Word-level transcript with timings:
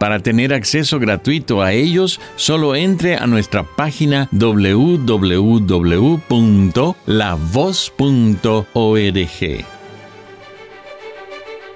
Para 0.00 0.18
tener 0.20 0.54
acceso 0.54 0.98
gratuito 0.98 1.60
a 1.60 1.74
ellos, 1.74 2.20
solo 2.36 2.74
entre 2.74 3.16
a 3.16 3.26
nuestra 3.26 3.64
página 3.64 4.30
www.lavoz.org. 4.32 5.24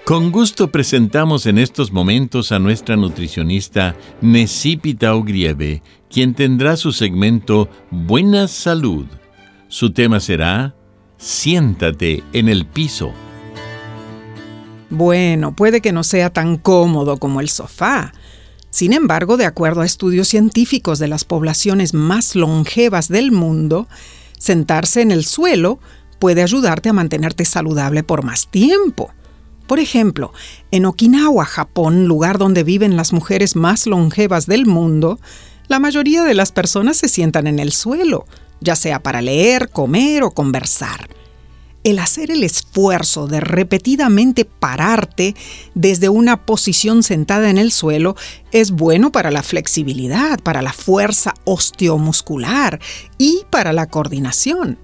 Con 0.06 0.33
gusto 0.33 0.70
presentamos 0.70 1.45
en 1.45 1.58
estos 1.58 1.92
momentos 1.92 2.50
a 2.50 2.58
nuestra 2.58 2.97
nutricionista 2.97 3.95
Necipita 4.22 5.14
Ogrieve, 5.14 5.83
quien 6.11 6.33
tendrá 6.33 6.78
su 6.78 6.92
segmento 6.92 7.69
Buena 7.91 8.48
Salud. 8.48 9.05
Su 9.69 9.91
tema 9.91 10.19
será 10.19 10.75
Siéntate 11.19 12.22
en 12.33 12.48
el 12.48 12.64
piso. 12.64 13.12
Bueno, 14.90 15.54
puede 15.56 15.80
que 15.80 15.92
no 15.92 16.04
sea 16.04 16.30
tan 16.30 16.56
cómodo 16.56 17.18
como 17.18 17.40
el 17.40 17.48
sofá. 17.48 18.12
Sin 18.70 18.92
embargo, 18.92 19.36
de 19.36 19.46
acuerdo 19.46 19.80
a 19.80 19.86
estudios 19.86 20.28
científicos 20.28 20.98
de 20.98 21.08
las 21.08 21.24
poblaciones 21.24 21.94
más 21.94 22.34
longevas 22.34 23.08
del 23.08 23.32
mundo, 23.32 23.88
sentarse 24.38 25.00
en 25.00 25.10
el 25.10 25.24
suelo 25.24 25.78
puede 26.18 26.42
ayudarte 26.42 26.88
a 26.88 26.92
mantenerte 26.92 27.44
saludable 27.44 28.02
por 28.02 28.24
más 28.24 28.48
tiempo. 28.48 29.12
Por 29.66 29.78
ejemplo, 29.78 30.32
en 30.70 30.84
Okinawa, 30.86 31.44
Japón, 31.44 32.06
lugar 32.06 32.38
donde 32.38 32.64
viven 32.64 32.96
las 32.96 33.12
mujeres 33.12 33.56
más 33.56 33.86
longevas 33.86 34.46
del 34.46 34.66
mundo, 34.66 35.18
la 35.68 35.78
mayoría 35.78 36.24
de 36.24 36.34
las 36.34 36.52
personas 36.52 36.98
se 36.98 37.08
sientan 37.08 37.46
en 37.46 37.58
el 37.58 37.72
suelo, 37.72 38.27
ya 38.60 38.77
sea 38.77 39.02
para 39.02 39.22
leer, 39.22 39.70
comer 39.70 40.22
o 40.24 40.32
conversar 40.32 41.08
el 41.84 41.98
hacer 41.98 42.30
el 42.30 42.42
esfuerzo 42.42 43.28
de 43.28 43.40
repetidamente 43.40 44.46
pararte 44.46 45.36
desde 45.74 46.08
una 46.08 46.44
posición 46.46 47.02
sentada 47.02 47.50
en 47.50 47.58
el 47.58 47.70
suelo 47.70 48.16
es 48.52 48.70
bueno 48.70 49.12
para 49.12 49.30
la 49.30 49.42
flexibilidad, 49.42 50.40
para 50.40 50.62
la 50.62 50.72
fuerza 50.72 51.34
osteomuscular 51.44 52.80
y 53.18 53.42
para 53.50 53.74
la 53.74 53.86
coordinación. 53.86 54.78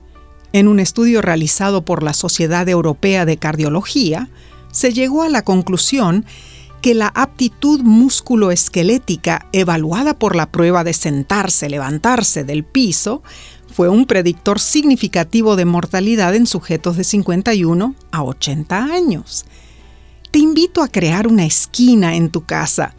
En 0.52 0.68
un 0.68 0.78
estudio 0.78 1.22
realizado 1.22 1.84
por 1.84 2.02
la 2.02 2.12
Sociedad 2.12 2.68
Europea 2.68 3.24
de 3.24 3.38
Cardiología, 3.38 4.28
se 4.70 4.92
llegó 4.92 5.22
a 5.22 5.28
la 5.28 5.42
conclusión 5.42 6.26
que 6.82 6.94
la 6.94 7.12
aptitud 7.14 7.80
musculoesquelética 7.80 9.46
evaluada 9.52 10.18
por 10.18 10.34
la 10.34 10.50
prueba 10.50 10.82
de 10.84 10.92
sentarse-levantarse 10.92 12.44
del 12.44 12.64
piso 12.64 13.22
fue 13.72 13.88
un 13.88 14.06
predictor 14.06 14.60
significativo 14.60 15.56
de 15.56 15.64
mortalidad 15.64 16.34
en 16.34 16.46
sujetos 16.46 16.96
de 16.96 17.04
51 17.04 17.94
a 18.10 18.22
80 18.22 18.84
años. 18.84 19.46
Te 20.30 20.38
invito 20.38 20.82
a 20.82 20.88
crear 20.88 21.26
una 21.26 21.44
esquina 21.44 22.14
en 22.16 22.30
tu 22.30 22.44
casa. 22.44 22.94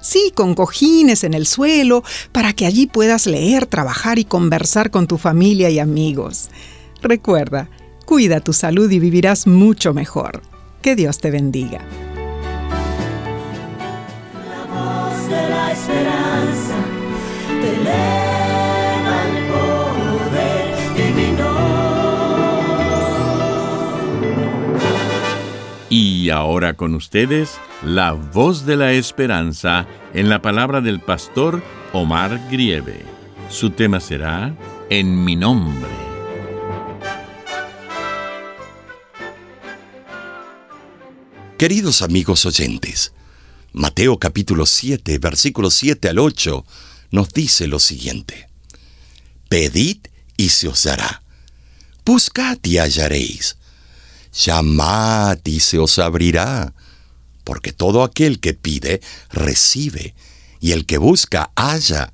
Sí, 0.00 0.32
con 0.34 0.54
cojines 0.54 1.24
en 1.24 1.34
el 1.34 1.46
suelo, 1.46 2.04
para 2.32 2.52
que 2.52 2.66
allí 2.66 2.86
puedas 2.86 3.26
leer, 3.26 3.66
trabajar 3.66 4.18
y 4.18 4.24
conversar 4.24 4.90
con 4.90 5.06
tu 5.06 5.18
familia 5.18 5.68
y 5.70 5.78
amigos. 5.78 6.50
Recuerda, 7.02 7.68
cuida 8.04 8.40
tu 8.40 8.52
salud 8.52 8.90
y 8.90 8.98
vivirás 8.98 9.46
mucho 9.46 9.94
mejor. 9.94 10.42
Que 10.80 10.94
Dios 10.94 11.18
te 11.18 11.30
bendiga. 11.30 11.80
Y 26.26 26.30
ahora 26.30 26.74
con 26.74 26.96
ustedes, 26.96 27.52
la 27.84 28.10
voz 28.10 28.66
de 28.66 28.74
la 28.74 28.90
esperanza 28.90 29.86
en 30.12 30.28
la 30.28 30.42
palabra 30.42 30.80
del 30.80 30.98
pastor 30.98 31.62
Omar 31.92 32.48
Grieve. 32.50 33.04
Su 33.48 33.70
tema 33.70 34.00
será 34.00 34.52
En 34.90 35.24
mi 35.24 35.36
nombre. 35.36 35.88
Queridos 41.56 42.02
amigos 42.02 42.44
oyentes, 42.44 43.12
Mateo 43.72 44.18
capítulo 44.18 44.66
7, 44.66 45.18
versículos 45.18 45.74
7 45.74 46.08
al 46.08 46.18
8, 46.18 46.66
nos 47.12 47.32
dice 47.32 47.68
lo 47.68 47.78
siguiente. 47.78 48.48
Pedid 49.48 49.98
y 50.36 50.48
se 50.48 50.66
os 50.66 50.82
dará. 50.82 51.22
Buscad 52.04 52.58
y 52.64 52.78
hallaréis 52.78 53.56
llamad 54.36 55.38
y 55.44 55.60
se 55.60 55.78
os 55.78 55.98
abrirá, 55.98 56.74
porque 57.44 57.72
todo 57.72 58.02
aquel 58.02 58.40
que 58.40 58.54
pide, 58.54 59.00
recibe, 59.30 60.14
y 60.60 60.72
el 60.72 60.86
que 60.86 60.98
busca, 60.98 61.50
halla, 61.56 62.12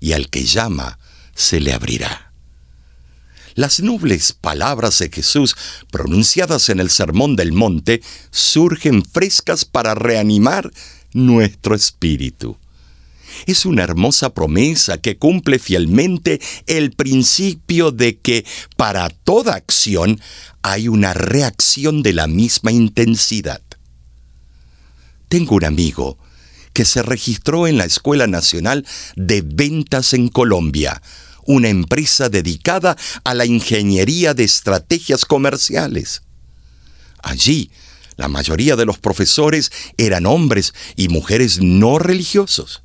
y 0.00 0.12
al 0.12 0.30
que 0.30 0.44
llama, 0.44 0.98
se 1.34 1.60
le 1.60 1.72
abrirá. 1.72 2.32
Las 3.54 3.80
nobles 3.80 4.32
palabras 4.32 4.98
de 5.00 5.10
Jesús 5.10 5.56
pronunciadas 5.90 6.68
en 6.68 6.80
el 6.80 6.88
Sermón 6.88 7.36
del 7.36 7.52
Monte 7.52 8.00
surgen 8.30 9.04
frescas 9.04 9.64
para 9.64 9.94
reanimar 9.94 10.70
nuestro 11.12 11.74
espíritu. 11.74 12.56
Es 13.46 13.66
una 13.66 13.82
hermosa 13.82 14.34
promesa 14.34 14.98
que 14.98 15.16
cumple 15.16 15.58
fielmente 15.58 16.40
el 16.66 16.92
principio 16.92 17.90
de 17.90 18.18
que 18.18 18.44
para 18.76 19.08
toda 19.08 19.54
acción 19.54 20.20
hay 20.62 20.88
una 20.88 21.14
reacción 21.14 22.02
de 22.02 22.12
la 22.12 22.26
misma 22.26 22.72
intensidad. 22.72 23.62
Tengo 25.28 25.54
un 25.54 25.64
amigo 25.64 26.18
que 26.72 26.84
se 26.84 27.02
registró 27.02 27.66
en 27.66 27.78
la 27.78 27.84
Escuela 27.84 28.26
Nacional 28.26 28.86
de 29.16 29.42
Ventas 29.42 30.14
en 30.14 30.28
Colombia, 30.28 31.02
una 31.44 31.68
empresa 31.68 32.28
dedicada 32.28 32.96
a 33.24 33.34
la 33.34 33.44
ingeniería 33.44 34.34
de 34.34 34.44
estrategias 34.44 35.24
comerciales. 35.24 36.22
Allí, 37.22 37.70
la 38.16 38.28
mayoría 38.28 38.76
de 38.76 38.84
los 38.84 38.98
profesores 38.98 39.72
eran 39.96 40.26
hombres 40.26 40.74
y 40.96 41.08
mujeres 41.08 41.60
no 41.60 41.98
religiosos 41.98 42.82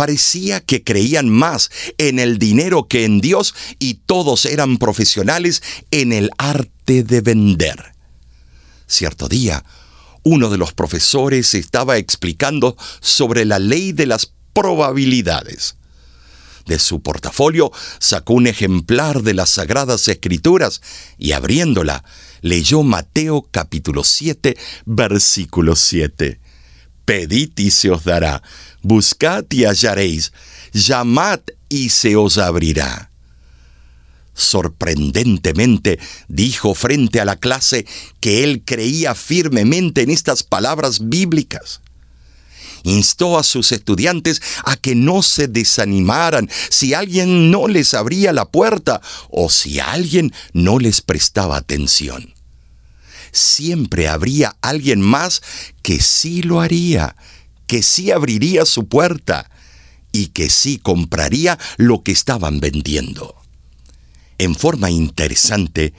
parecía 0.00 0.60
que 0.60 0.82
creían 0.82 1.28
más 1.28 1.70
en 1.98 2.18
el 2.18 2.38
dinero 2.38 2.88
que 2.88 3.04
en 3.04 3.20
Dios 3.20 3.54
y 3.78 4.00
todos 4.06 4.46
eran 4.46 4.78
profesionales 4.78 5.62
en 5.90 6.14
el 6.14 6.30
arte 6.38 7.02
de 7.02 7.20
vender. 7.20 7.92
Cierto 8.86 9.28
día, 9.28 9.62
uno 10.22 10.48
de 10.48 10.56
los 10.56 10.72
profesores 10.72 11.52
estaba 11.52 11.98
explicando 11.98 12.78
sobre 13.02 13.44
la 13.44 13.58
ley 13.58 13.92
de 13.92 14.06
las 14.06 14.32
probabilidades. 14.54 15.76
De 16.64 16.78
su 16.78 17.02
portafolio 17.02 17.70
sacó 17.98 18.32
un 18.32 18.46
ejemplar 18.46 19.22
de 19.22 19.34
las 19.34 19.50
Sagradas 19.50 20.08
Escrituras 20.08 20.80
y 21.18 21.32
abriéndola, 21.32 22.04
leyó 22.40 22.82
Mateo 22.82 23.46
capítulo 23.50 24.02
7, 24.02 24.56
versículo 24.86 25.76
7. 25.76 26.39
Pedid 27.10 27.58
y 27.58 27.72
se 27.72 27.90
os 27.90 28.04
dará, 28.04 28.40
buscad 28.82 29.44
y 29.50 29.64
hallaréis, 29.64 30.32
llamad 30.72 31.40
y 31.68 31.88
se 31.88 32.14
os 32.14 32.38
abrirá. 32.38 33.10
Sorprendentemente 34.32 35.98
dijo 36.28 36.72
frente 36.76 37.20
a 37.20 37.24
la 37.24 37.34
clase 37.34 37.84
que 38.20 38.44
él 38.44 38.62
creía 38.64 39.16
firmemente 39.16 40.02
en 40.02 40.10
estas 40.10 40.44
palabras 40.44 41.08
bíblicas. 41.08 41.80
instó 42.84 43.40
a 43.40 43.42
sus 43.42 43.72
estudiantes 43.72 44.40
a 44.64 44.76
que 44.76 44.94
no 44.94 45.24
se 45.24 45.48
desanimaran 45.48 46.48
si 46.68 46.94
alguien 46.94 47.50
no 47.50 47.66
les 47.66 47.92
abría 47.92 48.32
la 48.32 48.44
puerta 48.44 49.02
o 49.30 49.50
si 49.50 49.80
alguien 49.80 50.32
no 50.52 50.78
les 50.78 51.00
prestaba 51.00 51.56
atención. 51.56 52.39
Siempre 53.32 54.08
habría 54.08 54.56
alguien 54.60 55.00
más 55.00 55.42
que 55.82 56.00
sí 56.00 56.42
lo 56.42 56.60
haría, 56.60 57.16
que 57.66 57.82
sí 57.82 58.10
abriría 58.10 58.64
su 58.64 58.88
puerta 58.88 59.50
y 60.12 60.28
que 60.28 60.50
sí 60.50 60.78
compraría 60.78 61.58
lo 61.76 62.02
que 62.02 62.12
estaban 62.12 62.60
vendiendo. 62.60 63.36
En 64.38 64.54
forma 64.54 64.90
interesante, 64.90 65.94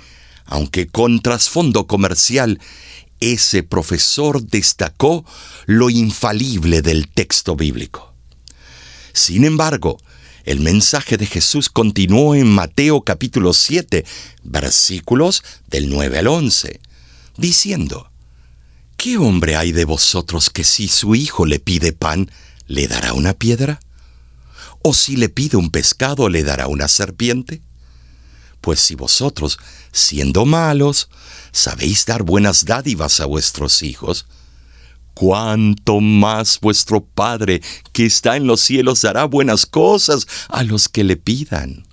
aunque 0.45 0.87
con 0.87 1.21
trasfondo 1.21 1.87
comercial, 1.87 2.59
ese 3.19 3.63
profesor 3.63 4.43
destacó 4.43 5.23
lo 5.67 5.89
infalible 5.89 6.81
del 6.81 7.07
texto 7.07 7.55
bíblico. 7.55 8.13
Sin 9.13 9.45
embargo, 9.45 9.97
el 10.43 10.59
mensaje 10.59 11.17
de 11.17 11.27
Jesús 11.27 11.69
continuó 11.69 12.33
en 12.33 12.47
Mateo 12.47 13.01
capítulo 13.01 13.53
7, 13.53 14.03
versículos 14.43 15.43
del 15.67 15.89
9 15.89 16.17
al 16.17 16.27
11, 16.27 16.79
diciendo, 17.37 18.11
¿Qué 19.01 19.17
hombre 19.17 19.55
hay 19.55 19.71
de 19.71 19.85
vosotros 19.85 20.51
que 20.51 20.63
si 20.63 20.87
su 20.87 21.15
hijo 21.15 21.47
le 21.47 21.59
pide 21.59 21.91
pan, 21.91 22.29
le 22.67 22.87
dará 22.87 23.13
una 23.13 23.33
piedra? 23.33 23.79
¿O 24.83 24.93
si 24.93 25.15
le 25.15 25.27
pide 25.27 25.57
un 25.57 25.71
pescado, 25.71 26.29
le 26.29 26.43
dará 26.43 26.67
una 26.67 26.87
serpiente? 26.87 27.63
Pues 28.61 28.79
si 28.79 28.93
vosotros, 28.93 29.57
siendo 29.91 30.45
malos, 30.45 31.09
sabéis 31.51 32.05
dar 32.05 32.21
buenas 32.21 32.65
dádivas 32.65 33.19
a 33.21 33.25
vuestros 33.25 33.81
hijos, 33.81 34.27
cuánto 35.15 35.99
más 35.99 36.59
vuestro 36.59 37.03
Padre 37.03 37.63
que 37.93 38.05
está 38.05 38.37
en 38.37 38.45
los 38.45 38.61
cielos 38.61 39.01
dará 39.01 39.25
buenas 39.25 39.65
cosas 39.65 40.27
a 40.47 40.61
los 40.61 40.87
que 40.89 41.03
le 41.03 41.17
pidan. 41.17 41.87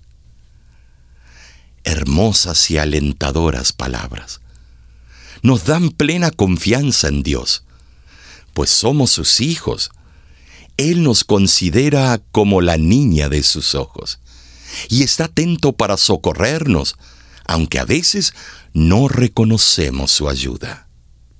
Hermosas 1.85 2.71
y 2.71 2.77
alentadoras 2.77 3.73
palabras. 3.73 4.43
Nos 5.43 5.65
dan 5.65 5.91
plena 5.91 6.31
confianza 6.31 7.09
en 7.09 7.23
Dios, 7.23 7.65
pues 8.55 8.71
somos 8.71 9.11
sus 9.11 9.41
hijos. 9.41 9.91
Él 10.77 11.03
nos 11.03 11.25
considera 11.25 12.21
como 12.33 12.61
la 12.61 12.77
niña 12.77 13.29
de 13.29 13.43
sus 13.43 13.75
ojos 13.75 14.21
y 14.89 15.03
está 15.03 15.25
atento 15.25 15.73
para 15.73 15.97
socorrernos, 15.97 16.97
aunque 17.47 17.79
a 17.79 17.85
veces 17.85 18.35
no 18.75 19.09
reconocemos 19.09 20.11
su 20.11 20.29
ayuda. 20.29 20.89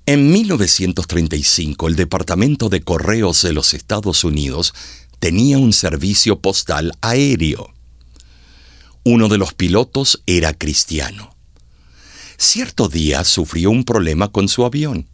En 0.05 0.31
1935 0.31 1.87
el 1.87 1.95
Departamento 1.95 2.69
de 2.69 2.81
Correos 2.81 3.43
de 3.43 3.53
los 3.53 3.73
Estados 3.73 4.23
Unidos 4.23 4.73
tenía 5.19 5.57
un 5.59 5.71
servicio 5.71 6.39
postal 6.39 6.93
aéreo. 7.01 7.73
Uno 9.03 9.27
de 9.27 9.37
los 9.37 9.53
pilotos 9.53 10.21
era 10.25 10.53
cristiano. 10.53 11.35
Cierto 12.39 12.89
día 12.89 13.23
sufrió 13.23 13.69
un 13.69 13.83
problema 13.83 14.29
con 14.29 14.49
su 14.49 14.65
avión. 14.65 15.07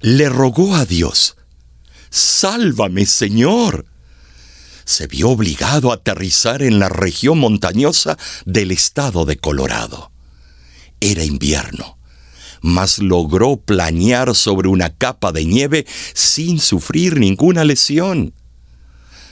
Le 0.00 0.28
rogó 0.28 0.76
a 0.76 0.84
Dios, 0.84 1.36
Sálvame, 2.10 3.06
Señor 3.06 3.86
se 4.88 5.06
vio 5.06 5.28
obligado 5.28 5.90
a 5.90 5.96
aterrizar 5.96 6.62
en 6.62 6.78
la 6.78 6.88
región 6.88 7.38
montañosa 7.38 8.16
del 8.46 8.70
estado 8.70 9.26
de 9.26 9.36
Colorado. 9.36 10.10
Era 10.98 11.24
invierno, 11.24 11.98
mas 12.62 12.98
logró 12.98 13.58
planear 13.58 14.34
sobre 14.34 14.70
una 14.70 14.88
capa 14.88 15.30
de 15.30 15.44
nieve 15.44 15.86
sin 16.14 16.58
sufrir 16.58 17.18
ninguna 17.18 17.64
lesión. 17.64 18.32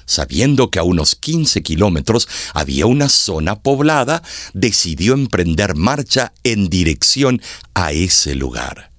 Sabiendo 0.07 0.71
que 0.71 0.79
a 0.79 0.85
unos 0.85 1.17
15 1.17 1.63
kilómetros 1.63 2.29
había 2.55 2.87
una 2.87 3.09
zona 3.09 3.61
poblada, 3.61 4.23
decidió 4.55 5.15
emprender 5.15 5.75
marcha 5.75 6.33
en 6.45 6.69
dirección 6.69 7.43
a 7.75 7.93
ese 7.93 8.37
lugar. 8.37 8.93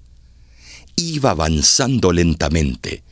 Iba 0.98 1.32
avanzando 1.32 2.12
lentamente, 2.12 3.04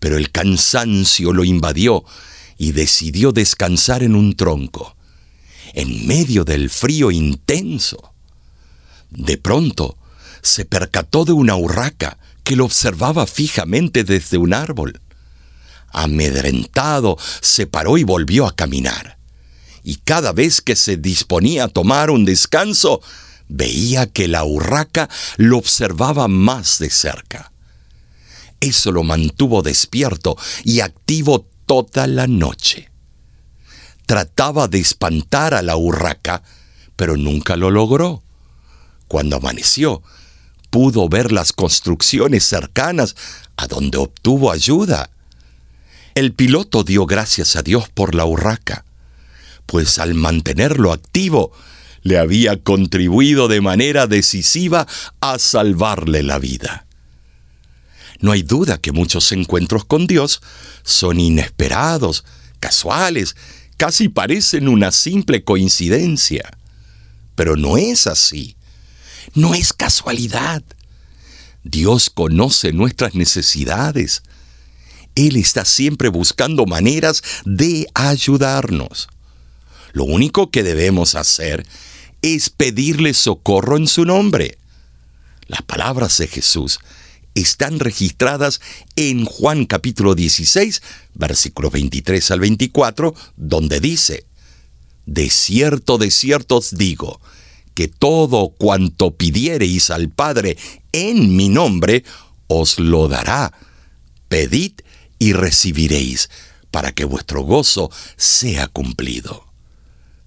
pero 0.00 0.16
el 0.16 0.32
cansancio 0.32 1.32
lo 1.32 1.44
invadió 1.44 2.04
y 2.58 2.72
decidió 2.72 3.30
descansar 3.30 4.02
en 4.02 4.16
un 4.16 4.34
tronco, 4.34 4.96
en 5.72 6.06
medio 6.06 6.44
del 6.44 6.68
frío 6.68 7.10
intenso. 7.10 8.12
De 9.10 9.38
pronto, 9.38 9.96
se 10.42 10.64
percató 10.64 11.24
de 11.24 11.32
una 11.32 11.56
urraca 11.56 12.18
que 12.42 12.56
lo 12.56 12.64
observaba 12.64 13.26
fijamente 13.26 14.02
desde 14.02 14.36
un 14.36 14.52
árbol. 14.52 15.00
Amedrentado, 15.90 17.18
se 17.40 17.66
paró 17.66 17.98
y 17.98 18.04
volvió 18.04 18.46
a 18.46 18.54
caminar. 18.54 19.18
Y 19.82 19.96
cada 19.96 20.32
vez 20.32 20.60
que 20.60 20.76
se 20.76 20.96
disponía 20.96 21.64
a 21.64 21.68
tomar 21.68 22.10
un 22.10 22.24
descanso, 22.24 23.00
veía 23.48 24.06
que 24.06 24.28
la 24.28 24.44
urraca 24.44 25.08
lo 25.36 25.58
observaba 25.58 26.28
más 26.28 26.78
de 26.78 26.90
cerca. 26.90 27.52
Eso 28.60 28.92
lo 28.92 29.02
mantuvo 29.02 29.62
despierto 29.62 30.36
y 30.64 30.80
activo 30.80 31.46
toda 31.66 32.06
la 32.06 32.26
noche. 32.26 32.90
Trataba 34.06 34.68
de 34.68 34.80
espantar 34.80 35.54
a 35.54 35.62
la 35.62 35.76
urraca, 35.76 36.42
pero 36.96 37.16
nunca 37.16 37.56
lo 37.56 37.70
logró. 37.70 38.22
Cuando 39.08 39.36
amaneció, 39.36 40.02
pudo 40.68 41.08
ver 41.08 41.32
las 41.32 41.52
construcciones 41.52 42.44
cercanas 42.44 43.16
a 43.56 43.66
donde 43.66 43.98
obtuvo 43.98 44.52
ayuda. 44.52 45.10
El 46.14 46.32
piloto 46.32 46.82
dio 46.82 47.06
gracias 47.06 47.56
a 47.56 47.62
Dios 47.62 47.88
por 47.88 48.14
la 48.14 48.24
urraca, 48.24 48.84
pues 49.66 49.98
al 49.98 50.14
mantenerlo 50.14 50.92
activo, 50.92 51.52
le 52.02 52.18
había 52.18 52.60
contribuido 52.62 53.46
de 53.46 53.60
manera 53.60 54.06
decisiva 54.06 54.86
a 55.20 55.38
salvarle 55.38 56.22
la 56.22 56.38
vida. 56.38 56.86
No 58.20 58.32
hay 58.32 58.42
duda 58.42 58.78
que 58.78 58.92
muchos 58.92 59.32
encuentros 59.32 59.84
con 59.84 60.06
Dios 60.06 60.42
son 60.82 61.20
inesperados, 61.20 62.24
casuales, 62.58 63.36
casi 63.76 64.08
parecen 64.08 64.68
una 64.68 64.92
simple 64.92 65.42
coincidencia. 65.44 66.50
Pero 67.34 67.56
no 67.56 67.78
es 67.78 68.06
así. 68.06 68.56
No 69.34 69.54
es 69.54 69.72
casualidad. 69.72 70.62
Dios 71.64 72.10
conoce 72.10 72.72
nuestras 72.72 73.14
necesidades. 73.14 74.22
Él 75.26 75.36
está 75.36 75.66
siempre 75.66 76.08
buscando 76.08 76.64
maneras 76.64 77.22
de 77.44 77.86
ayudarnos. 77.92 79.08
Lo 79.92 80.04
único 80.04 80.50
que 80.50 80.62
debemos 80.62 81.14
hacer 81.14 81.66
es 82.22 82.48
pedirle 82.48 83.12
socorro 83.12 83.76
en 83.76 83.86
su 83.86 84.06
nombre. 84.06 84.56
Las 85.46 85.60
palabras 85.60 86.16
de 86.16 86.26
Jesús 86.26 86.78
están 87.34 87.80
registradas 87.80 88.62
en 88.96 89.26
Juan 89.26 89.66
capítulo 89.66 90.14
16, 90.14 90.80
versículos 91.12 91.70
23 91.72 92.30
al 92.30 92.40
24, 92.40 93.14
donde 93.36 93.78
dice, 93.78 94.24
De 95.04 95.28
cierto, 95.28 95.98
de 95.98 96.10
cierto 96.10 96.56
os 96.56 96.78
digo, 96.78 97.20
que 97.74 97.88
todo 97.88 98.54
cuanto 98.56 99.10
pidiereis 99.10 99.90
al 99.90 100.08
Padre 100.08 100.56
en 100.92 101.36
mi 101.36 101.50
nombre, 101.50 102.04
os 102.46 102.78
lo 102.78 103.06
dará. 103.06 103.52
Pedid 104.28 104.80
y 105.20 105.32
recibiréis, 105.32 106.28
para 106.72 106.90
que 106.90 107.04
vuestro 107.04 107.42
gozo 107.42 107.90
sea 108.16 108.66
cumplido. 108.66 109.46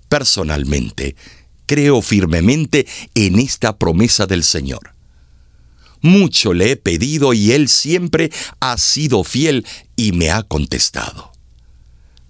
Personalmente, 0.08 1.18
creo 1.66 2.02
firmemente 2.02 2.88
en 3.16 3.40
esta 3.40 3.78
promesa 3.78 4.26
del 4.26 4.46
Señor 4.46 4.94
mucho 6.04 6.54
le 6.54 6.72
he 6.72 6.76
pedido 6.76 7.34
y 7.34 7.54
Él 7.54 7.70
siempre 7.70 8.30
ha 8.60 8.78
sido 8.78 9.24
fiel 9.24 9.66
y 9.96 10.12
me 10.12 10.30
ha 10.30 10.44
contestado. 10.44 11.32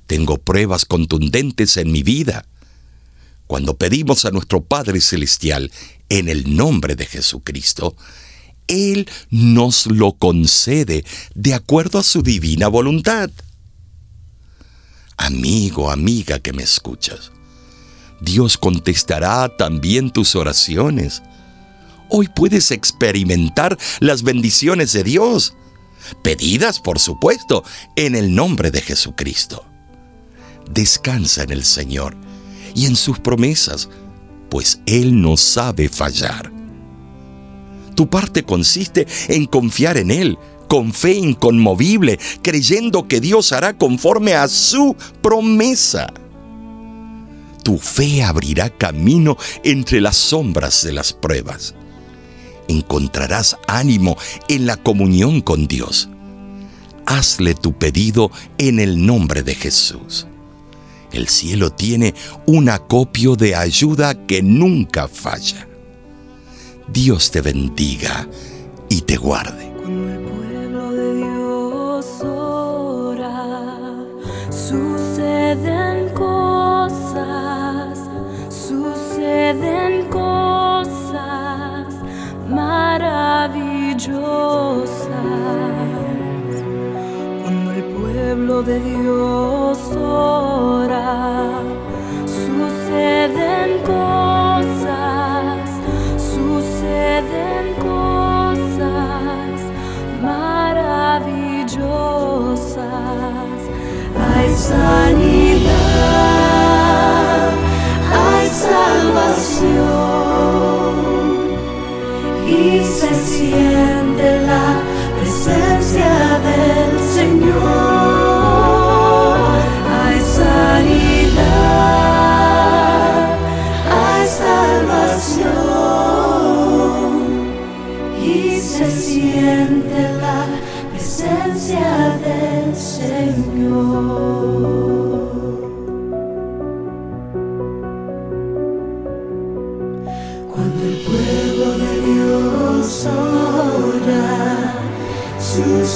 Tengo 0.06 0.38
pruebas 0.38 0.86
contundentes 0.86 1.76
en 1.78 1.92
mi 1.92 2.04
vida. 2.04 2.46
Cuando 3.48 3.76
pedimos 3.76 4.26
a 4.26 4.32
nuestro 4.32 4.64
Padre 4.64 5.02
Celestial 5.02 5.72
en 6.08 6.30
el 6.30 6.56
nombre 6.56 6.96
de 6.96 7.08
Jesucristo, 7.08 7.98
Él 8.68 9.10
nos 9.30 9.88
lo 9.88 10.14
concede 10.14 11.06
de 11.36 11.54
acuerdo 11.54 12.00
a 12.00 12.04
su 12.04 12.22
divina 12.22 12.68
voluntad. 12.68 13.30
Amigo, 15.18 15.92
amiga 15.92 16.40
que 16.40 16.54
me 16.54 16.64
escuchas, 16.64 17.32
Dios 18.22 18.58
contestará 18.58 19.56
también 19.58 20.12
tus 20.12 20.36
oraciones 20.36 21.22
hoy 22.16 22.28
puedes 22.28 22.70
experimentar 22.70 23.76
las 24.00 24.22
bendiciones 24.22 24.94
de 24.94 25.04
Dios, 25.04 25.56
pedidas, 26.22 26.80
por 26.80 27.00
supuesto, 27.00 27.64
en 27.96 28.16
el 28.16 28.36
nombre 28.36 28.70
de 28.70 28.82
Jesucristo. 28.82 29.66
Descansa 30.70 31.42
en 31.42 31.52
el 31.52 31.64
Señor 31.64 32.16
y 32.76 32.86
en 32.86 32.96
sus 32.96 33.20
promesas, 33.20 33.90
pues 34.52 34.80
Él 34.86 35.20
no 35.20 35.38
sabe 35.38 35.90
fallar. 35.90 36.52
Tu 37.96 38.10
parte 38.10 38.44
consiste 38.44 39.08
en 39.28 39.46
confiar 39.46 39.98
en 39.98 40.12
Él 40.12 40.38
con 40.68 40.92
fe 40.92 41.14
inconmovible, 41.14 42.20
creyendo 42.42 43.08
que 43.08 43.20
Dios 43.20 43.52
hará 43.52 43.78
conforme 43.78 44.34
a 44.34 44.48
su 44.48 44.96
promesa. 45.22 46.12
Tu 47.64 47.78
fe 47.78 48.24
abrirá 48.24 48.70
camino 48.70 49.38
entre 49.64 50.02
las 50.02 50.18
sombras 50.18 50.84
de 50.84 50.94
las 50.94 51.14
pruebas. 51.14 51.76
Encontrarás 52.68 53.58
ánimo 53.68 54.18
en 54.48 54.66
la 54.66 54.78
comunión 54.78 55.42
con 55.42 55.68
Dios. 55.68 56.10
Hazle 57.06 57.54
tu 57.54 57.74
pedido 57.74 58.32
en 58.58 58.80
el 58.80 59.06
nombre 59.06 59.44
de 59.44 59.56
Jesús. 59.56 60.28
El 61.12 61.28
cielo 61.28 61.72
tiene 61.72 62.16
un 62.48 62.70
acopio 62.70 63.36
de 63.36 63.56
ayuda 63.56 64.26
que 64.26 64.42
nunca 64.42 65.08
falla. 65.08 65.68
Dios 66.88 67.32
te 67.32 67.42
bendiga 67.42 68.28
y 68.90 69.02
te 69.02 69.18
guarde. 69.18 69.74
Cuando 69.82 70.12
el 70.12 70.20
pueblo 70.20 70.92
de 70.92 71.16
Dios 71.16 72.22
ora, 72.24 74.06
suceden 74.50 76.10
cosas, 76.14 78.00
suceden 78.50 80.08
cosas 80.10 81.94
maravillosas. 82.50 84.18
Cuando 87.44 87.72
el 87.72 87.84
pueblo 87.84 88.64
de 88.64 88.80
Dios 88.80 89.80
ora, 89.98 90.43
y 112.64 112.82
se 112.86 113.14
siente 113.14 113.73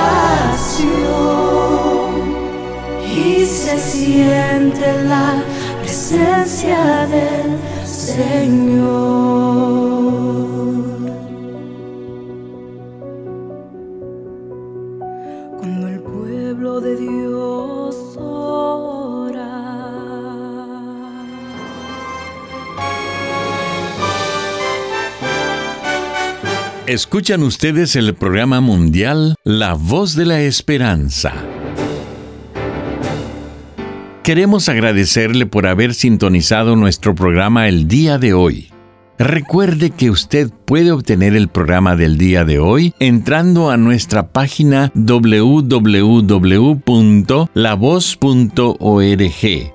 y 3.05 3.45
se 3.45 3.75
siente 3.81 4.87
la 5.09 5.43
presencia 5.83 6.81
del 7.09 7.43
Señor. 7.43 7.72
Cuando 15.59 15.89
el 15.89 16.01
pueblo 16.01 16.81
de 16.81 16.97
Dios. 16.97 17.63
Escuchan 26.93 27.43
ustedes 27.43 27.97
el 27.97 28.15
programa 28.15 28.61
mundial 28.61 29.37
La 29.45 29.73
Voz 29.73 30.15
de 30.15 30.27
la 30.27 30.43
Esperanza. 30.43 31.62
Queremos 34.23 34.69
agradecerle 34.69 35.47
por 35.47 35.67
haber 35.67 35.95
sintonizado 35.95 36.76
nuestro 36.76 37.12
programa 37.12 37.67
el 37.67 37.88
día 37.88 38.19
de 38.19 38.35
hoy. 38.35 38.69
Recuerde 39.19 39.91
que 39.91 40.11
usted 40.11 40.52
puede 40.64 40.93
obtener 40.93 41.35
el 41.35 41.49
programa 41.49 41.97
del 41.97 42.19
día 42.19 42.45
de 42.45 42.61
hoy 42.61 42.95
entrando 43.00 43.73
a 43.73 43.76
nuestra 43.76 44.29
página 44.29 44.93
www.lavoz.org. 44.95 45.75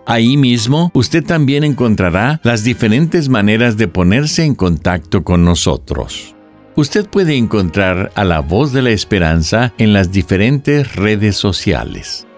Ahí 0.06 0.38
mismo 0.38 0.92
usted 0.94 1.26
también 1.26 1.66
encontrará 1.66 2.40
las 2.44 2.64
diferentes 2.64 3.28
maneras 3.28 3.76
de 3.76 3.90
ponerse 3.90 4.46
en 4.46 4.56
contacto 4.56 5.26
con 5.26 5.44
nosotros. 5.44 6.36
Usted 6.76 7.06
puede 7.10 7.36
encontrar 7.36 8.14
a 8.16 8.24
la 8.24 8.40
voz 8.40 8.72
de 8.72 8.82
la 8.82 8.92
esperanza 8.92 9.74
en 9.78 9.92
las 9.92 10.14
diferentes 10.14 10.96
redes 10.96 11.36
sociales. 11.36 12.27